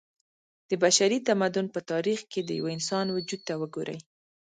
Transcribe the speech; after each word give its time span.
د 0.69 0.71
بشري 0.83 1.17
تمدن 1.29 1.65
په 1.75 1.79
تاريخ 1.91 2.19
کې 2.31 2.41
د 2.43 2.49
يوه 2.59 2.69
انسان 2.77 3.05
وجود 3.11 3.41
ته 3.47 3.53
وګورئ 3.61 3.99